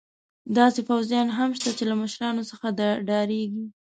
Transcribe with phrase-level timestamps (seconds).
[0.57, 2.67] داسې پوځیان هم شته چې له مشرانو څخه
[3.07, 3.65] ډارېږي.